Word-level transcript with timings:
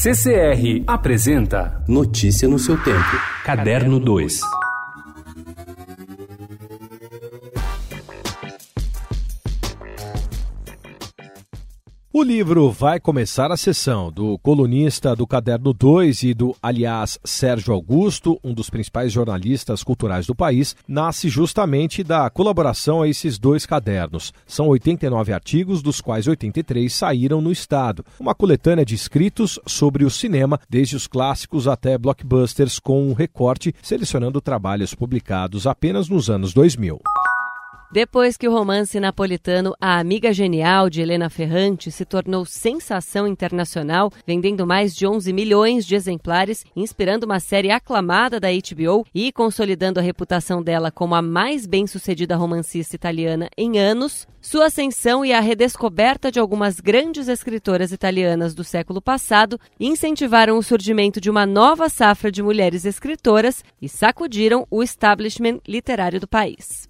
CCR 0.00 0.84
apresenta 0.86 1.82
Notícia 1.88 2.46
no 2.46 2.56
seu 2.56 2.78
tempo. 2.78 3.16
Caderno 3.44 3.98
2. 3.98 4.57
O 12.18 12.22
livro 12.24 12.68
Vai 12.72 12.98
Começar 12.98 13.52
a 13.52 13.56
Sessão, 13.56 14.10
do 14.10 14.36
colunista 14.38 15.14
do 15.14 15.24
Caderno 15.24 15.72
2 15.72 16.24
e 16.24 16.34
do, 16.34 16.52
aliás, 16.60 17.16
Sérgio 17.22 17.72
Augusto, 17.72 18.40
um 18.42 18.52
dos 18.52 18.68
principais 18.68 19.12
jornalistas 19.12 19.84
culturais 19.84 20.26
do 20.26 20.34
país, 20.34 20.74
nasce 20.88 21.28
justamente 21.28 22.02
da 22.02 22.28
colaboração 22.28 23.02
a 23.02 23.08
esses 23.08 23.38
dois 23.38 23.64
cadernos. 23.64 24.32
São 24.48 24.66
89 24.66 25.32
artigos, 25.32 25.80
dos 25.80 26.00
quais 26.00 26.26
83 26.26 26.92
saíram 26.92 27.40
no 27.40 27.52
Estado. 27.52 28.04
Uma 28.18 28.34
coletânea 28.34 28.84
de 28.84 28.96
escritos 28.96 29.60
sobre 29.64 30.04
o 30.04 30.10
cinema, 30.10 30.58
desde 30.68 30.96
os 30.96 31.06
clássicos 31.06 31.68
até 31.68 31.96
blockbusters, 31.96 32.80
com 32.80 33.08
um 33.08 33.12
recorte 33.12 33.72
selecionando 33.80 34.40
trabalhos 34.40 34.92
publicados 34.92 35.68
apenas 35.68 36.08
nos 36.08 36.28
anos 36.28 36.52
2000. 36.52 37.00
Depois 37.90 38.36
que 38.36 38.46
o 38.46 38.52
romance 38.52 39.00
napolitano 39.00 39.74
A 39.80 39.98
Amiga 39.98 40.30
Genial 40.30 40.90
de 40.90 41.00
Helena 41.00 41.30
Ferrante 41.30 41.90
se 41.90 42.04
tornou 42.04 42.44
sensação 42.44 43.26
internacional, 43.26 44.12
vendendo 44.26 44.66
mais 44.66 44.94
de 44.94 45.06
11 45.06 45.32
milhões 45.32 45.86
de 45.86 45.94
exemplares, 45.94 46.66
inspirando 46.76 47.24
uma 47.24 47.40
série 47.40 47.70
aclamada 47.70 48.38
da 48.38 48.48
HBO 48.48 49.06
e 49.14 49.32
consolidando 49.32 49.98
a 49.98 50.02
reputação 50.02 50.62
dela 50.62 50.90
como 50.90 51.14
a 51.14 51.22
mais 51.22 51.66
bem-sucedida 51.66 52.36
romancista 52.36 52.94
italiana 52.94 53.48
em 53.56 53.78
anos, 53.78 54.28
sua 54.38 54.66
ascensão 54.66 55.24
e 55.24 55.32
a 55.32 55.40
redescoberta 55.40 56.30
de 56.30 56.38
algumas 56.38 56.80
grandes 56.80 57.26
escritoras 57.26 57.90
italianas 57.90 58.54
do 58.54 58.64
século 58.64 59.00
passado 59.00 59.58
incentivaram 59.80 60.58
o 60.58 60.62
surgimento 60.62 61.22
de 61.22 61.30
uma 61.30 61.46
nova 61.46 61.88
safra 61.88 62.30
de 62.30 62.42
mulheres 62.42 62.84
escritoras 62.84 63.64
e 63.80 63.88
sacudiram 63.88 64.66
o 64.70 64.82
establishment 64.82 65.58
literário 65.66 66.20
do 66.20 66.28
país. 66.28 66.86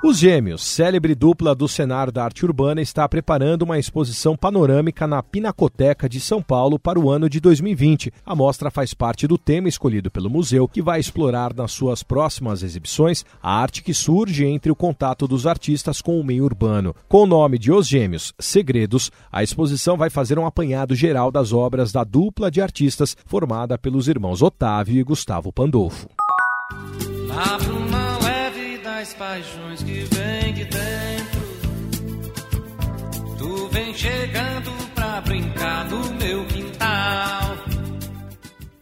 Os 0.00 0.16
Gêmeos, 0.16 0.62
célebre 0.62 1.12
dupla 1.12 1.56
do 1.56 1.66
cenário 1.66 2.12
da 2.12 2.22
arte 2.22 2.46
urbana, 2.46 2.80
está 2.80 3.08
preparando 3.08 3.62
uma 3.62 3.80
exposição 3.80 4.36
panorâmica 4.36 5.08
na 5.08 5.20
Pinacoteca 5.24 6.08
de 6.08 6.20
São 6.20 6.40
Paulo 6.40 6.78
para 6.78 7.00
o 7.00 7.10
ano 7.10 7.28
de 7.28 7.40
2020. 7.40 8.12
A 8.24 8.32
mostra 8.32 8.70
faz 8.70 8.94
parte 8.94 9.26
do 9.26 9.36
tema 9.36 9.68
escolhido 9.68 10.08
pelo 10.08 10.30
museu, 10.30 10.68
que 10.68 10.80
vai 10.80 11.00
explorar 11.00 11.52
nas 11.52 11.72
suas 11.72 12.04
próximas 12.04 12.62
exibições 12.62 13.24
a 13.42 13.60
arte 13.60 13.82
que 13.82 13.92
surge 13.92 14.46
entre 14.46 14.70
o 14.70 14.76
contato 14.76 15.26
dos 15.26 15.48
artistas 15.48 16.00
com 16.00 16.20
o 16.20 16.24
meio 16.24 16.44
urbano. 16.44 16.94
Com 17.08 17.24
o 17.24 17.26
nome 17.26 17.58
de 17.58 17.72
Os 17.72 17.88
Gêmeos, 17.88 18.32
Segredos, 18.38 19.10
a 19.32 19.42
exposição 19.42 19.96
vai 19.96 20.10
fazer 20.10 20.38
um 20.38 20.46
apanhado 20.46 20.94
geral 20.94 21.32
das 21.32 21.52
obras 21.52 21.90
da 21.90 22.04
dupla 22.04 22.52
de 22.52 22.60
artistas 22.60 23.16
formada 23.26 23.76
pelos 23.76 24.06
irmãos 24.06 24.42
Otávio 24.42 25.00
e 25.00 25.02
Gustavo 25.02 25.52
Pandolfo 25.52 26.08
as 28.98 29.14
paixões 29.14 29.80
que 29.84 30.04
vem 30.12 30.54
de 30.54 30.64
dentro. 30.64 31.48
Tu 33.38 33.68
vem 33.68 33.94
chegando 33.94 34.47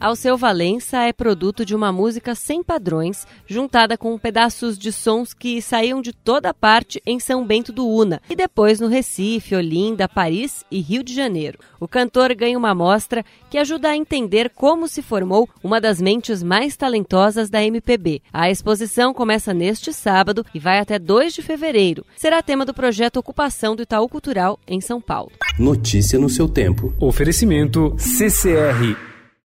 Alceu 0.00 0.34
Valença 0.34 1.02
é 1.02 1.12
produto 1.12 1.62
de 1.62 1.76
uma 1.76 1.92
música 1.92 2.34
sem 2.34 2.62
padrões, 2.62 3.26
juntada 3.46 3.98
com 3.98 4.16
pedaços 4.16 4.78
de 4.78 4.90
sons 4.90 5.34
que 5.34 5.60
saíam 5.60 6.00
de 6.00 6.14
toda 6.14 6.54
parte 6.54 7.02
em 7.04 7.20
São 7.20 7.46
Bento 7.46 7.70
do 7.70 7.86
Una 7.86 8.22
e 8.30 8.34
depois 8.34 8.80
no 8.80 8.88
Recife, 8.88 9.54
Olinda, 9.54 10.08
Paris 10.08 10.64
e 10.70 10.80
Rio 10.80 11.02
de 11.02 11.14
Janeiro. 11.14 11.58
O 11.78 11.86
cantor 11.86 12.34
ganha 12.34 12.56
uma 12.56 12.74
mostra 12.74 13.22
que 13.50 13.58
ajuda 13.58 13.90
a 13.90 13.96
entender 13.96 14.48
como 14.48 14.88
se 14.88 15.02
formou 15.02 15.46
uma 15.62 15.78
das 15.78 16.00
mentes 16.00 16.42
mais 16.42 16.78
talentosas 16.78 17.50
da 17.50 17.62
MPB. 17.62 18.22
A 18.32 18.50
exposição 18.50 19.12
começa 19.12 19.52
neste 19.52 19.92
sábado 19.92 20.46
e 20.54 20.58
vai 20.58 20.78
até 20.78 20.98
2 20.98 21.34
de 21.34 21.42
fevereiro. 21.42 22.06
Será 22.16 22.42
tema 22.42 22.64
do 22.64 22.72
projeto 22.72 23.18
Ocupação 23.18 23.76
do 23.76 23.82
Itaú 23.82 24.08
Cultural 24.08 24.58
em 24.66 24.80
São 24.80 24.98
Paulo. 24.98 25.32
Notícia 25.58 26.18
no 26.18 26.30
seu 26.30 26.48
tempo. 26.48 26.94
Oferecimento 26.98 27.94
CCR 27.98 29.09